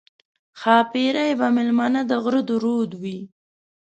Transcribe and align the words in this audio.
ښاپېرۍ 0.59 1.31
به 1.39 1.47
مېلمنې 1.55 2.01
د 2.07 2.11
غره 2.23 2.41
د 2.47 2.49
رود 2.63 2.91
وي 3.01 3.17